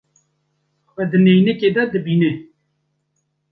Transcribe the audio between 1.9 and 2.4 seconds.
dibîne.